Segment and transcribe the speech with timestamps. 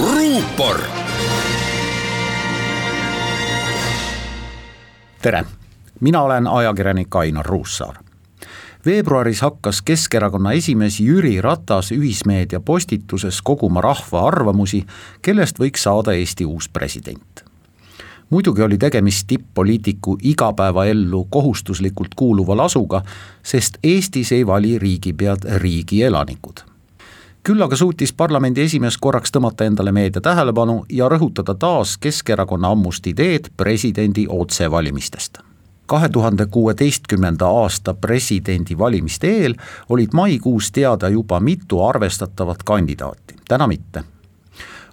[0.00, 0.80] ruupor.
[5.22, 5.44] tere,
[6.00, 7.94] mina olen ajakirjanik Ainar Ruussaar
[8.86, 14.84] veebruaris hakkas Keskerakonna esimees Jüri Ratas ühismeedia postituses koguma rahva arvamusi,
[15.22, 17.44] kellest võiks saada Eesti uus president.
[18.30, 23.02] muidugi oli tegemist tipp-poliitiku igapäevaellu kohustuslikult kuuluva lasuga,
[23.42, 26.73] sest Eestis ei vali riigipead riigi elanikud
[27.44, 33.06] küll aga suutis parlamendi esimees korraks tõmmata endale meedia tähelepanu ja rõhutada taas Keskerakonna ammust
[33.06, 35.42] ideed presidendi otsevalimistest
[35.86, 39.54] kahe tuhande kuueteistkümnenda aasta presidendivalimiste eel
[39.88, 44.04] olid maikuus teada juba mitu arvestatavat kandidaati, täna mitte.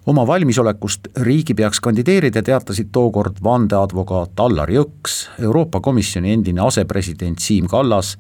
[0.06, 8.18] oma valmisolekust riigipeaks kandideerida teatasid tookord vandeadvokaat Allar Jõks, Euroopa Komisjoni endine asepresident Siim Kallas,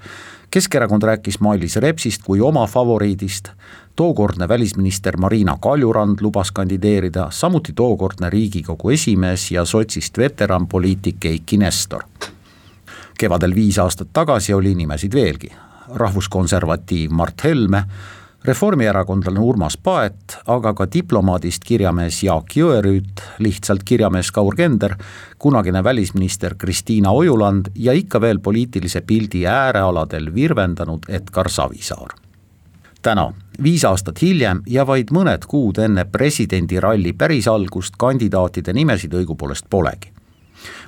[0.52, 3.50] Keskerakond rääkis Mailis Repsist kui oma favoriidist,
[3.96, 12.04] tookordne välisminister Marina Kaljurand lubas kandideerida, samuti tookordne Riigikogu esimees ja sotsist veteranpoliitik Eiki Nestor.
[13.20, 15.54] Kevadel viis aastat tagasi oli nimesid veelgi,
[15.96, 17.84] rahvuskonservatiiv Mart Helme,
[18.44, 24.96] reformierakondlane Urmas Paet, aga ka diplomaadist kirjamees Jaak Jõerüüt, lihtsalt kirjamees Kaur Kender,
[25.40, 32.16] kunagine välisminister Kristiina Ojuland ja ikka veel poliitilise pildi äärealadel virvendanud Edgar Savisaar.
[33.02, 33.34] täna,
[33.64, 40.12] viis aastat hiljem ja vaid mõned kuud enne presidendiralli päris algust kandidaatide nimesid õigupoolest polegi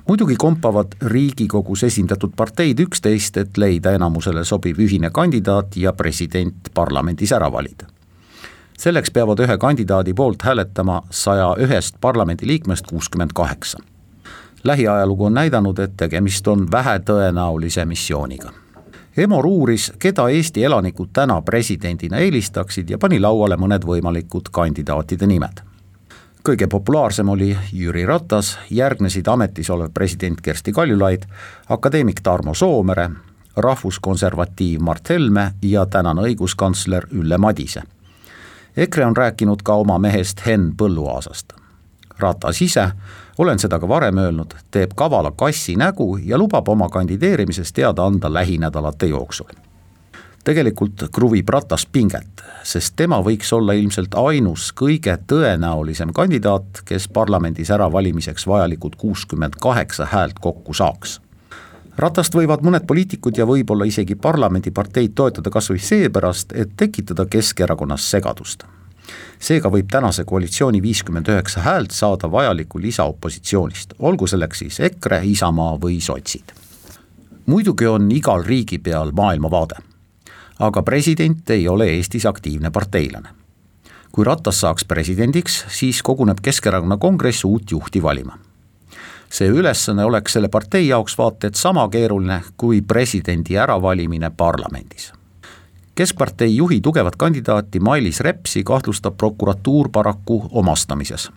[0.08, 7.32] muidugi kompavad Riigikogus esindatud parteid üksteist, et leida enamusele sobiv ühine kandidaat ja president parlamendis
[7.32, 7.86] ära valida.
[8.78, 13.78] selleks peavad ühe kandidaadi poolt hääletama saja ühest parlamendiliikmest kuuskümmend kaheksa.
[14.64, 18.50] lähiajalugu on näidanud, et tegemist on vähetõenäolise missiooniga
[19.16, 25.62] Emor uuris, keda Eesti elanikud täna presidendina eelistaksid ja pani lauale mõned võimalikud kandidaatide nimed
[26.48, 31.22] kõige populaarsem oli Jüri Ratas, järgnesid ametis olev president Kersti Kaljulaid,
[31.68, 33.10] akadeemik Tarmo Soomere,
[33.56, 37.82] rahvuskonservatiiv Mart Helme ja tänane õiguskantsler Ülle Madise.
[38.76, 41.52] EKRE on rääkinud ka oma mehest Henn Põlluaasast.
[42.18, 42.88] Ratas ise,
[43.38, 48.32] olen seda ka varem öelnud, teeb kavala kassi nägu ja lubab oma kandideerimisest teada anda
[48.32, 49.73] lähinädalate jooksul
[50.44, 57.70] tegelikult kruvib Ratas pinget, sest tema võiks olla ilmselt ainus kõige tõenäolisem kandidaat, kes parlamendis
[57.72, 61.20] äravalimiseks vajalikud kuuskümmend kaheksa häält kokku saaks.
[61.96, 68.10] Ratast võivad mõned poliitikud ja võib-olla isegi parlamendiparteid toetada kas või seepärast, et tekitada Keskerakonnas
[68.10, 68.64] segadust.
[69.38, 75.20] seega võib tänase koalitsiooni viiskümmend üheksa häält saada vajaliku lisa opositsioonist, olgu selleks siis EKRE,
[75.24, 76.52] Isamaa või sotsid.
[77.46, 79.93] muidugi on igal riigipeal maailmavaade
[80.60, 83.28] aga president ei ole Eestis aktiivne parteilane.
[84.12, 88.38] kui Ratas saaks presidendiks, siis koguneb Keskerakonna kongress uut juhti valima.
[89.30, 95.12] see ülesanne oleks selle partei jaoks vaata et sama keeruline kui presidendi äravalimine parlamendis
[95.94, 101.30] keskpartei juhi tugevat kandidaati Mailis Repsi kahtlustab prokuratuur paraku omastamises.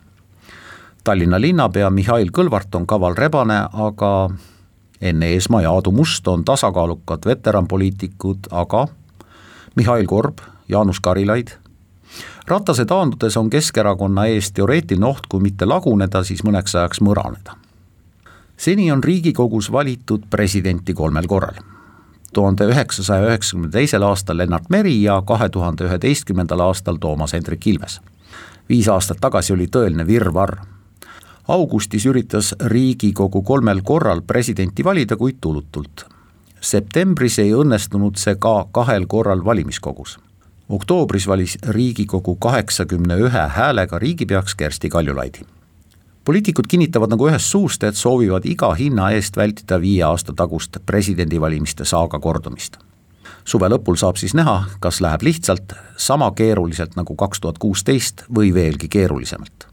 [1.03, 4.29] Tallinna linnapea Mihhail Kõlvart on kaval rebane, aga
[5.01, 8.87] Enn Eesmaa ja Aadu Must on tasakaalukad veteranpoliitikud, aga
[9.77, 10.37] Mihhail Korb,
[10.69, 11.47] Jaanus Karilaid.
[12.47, 17.53] Ratase taandudes on Keskerakonna ees teoreetiline oht, kui mitte laguneda, siis mõneks ajaks mõraneda.
[18.57, 21.61] seni on Riigikogus valitud presidenti kolmel korral.
[22.33, 28.01] tuhande üheksasaja üheksakümne teisel aastal Lennart Meri ja kahe tuhande üheteistkümnendal aastal Toomas Hendrik Ilves.
[28.69, 30.57] viis aastat tagasi oli tõeline virvarr
[31.47, 36.16] augustis üritas Riigikogu kolmel korral presidenti valida, kuid tulutult
[36.61, 40.19] septembris ei õnnestunud see ka kahel korral valimiskogus.
[40.69, 45.39] oktoobris valis Riigikogu kaheksakümne ühe häälega riigipeaks Kersti Kaljulaidi.
[46.25, 51.85] poliitikud kinnitavad nagu ühest suust, et soovivad iga hinna eest vältida viie aasta tagust presidendivalimiste
[51.85, 52.77] saaga kordumist.
[53.45, 58.53] suve lõpul saab siis näha, kas läheb lihtsalt sama keeruliselt nagu kaks tuhat kuusteist või
[58.53, 59.67] veelgi keerulisemalt.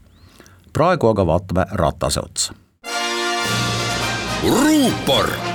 [0.73, 2.53] praegu aga vaatame Ratase otsa.
[4.43, 5.45] ruupor